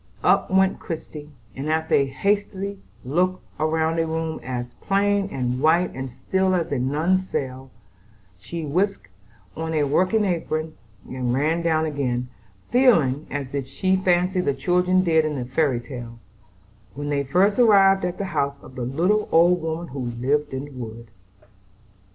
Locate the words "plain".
4.81-5.29